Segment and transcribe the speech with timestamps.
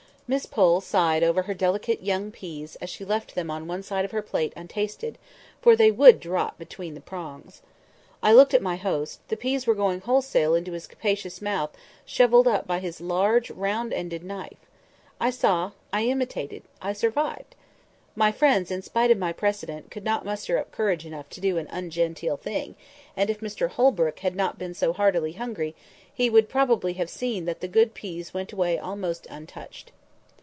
[0.33, 4.05] Miss Pole sighed over her delicate young peas as she left them on one side
[4.05, 5.17] of her plate untasted,
[5.61, 7.61] for they would drop between the prongs.
[8.23, 11.71] I looked at my host: the peas were going wholesale into his capacious mouth,
[12.05, 14.55] shovelled up by his large round ended knife.
[15.19, 17.53] I saw, I imitated, I survived!
[18.15, 21.57] My friends, in spite of my precedent, could not muster up courage enough to do
[21.57, 22.75] an ungenteel thing;
[23.17, 25.75] and, if Mr Holbrook had not been so heartily hungry,
[26.13, 29.91] he would probably have seen that the good peas went away almost untouched.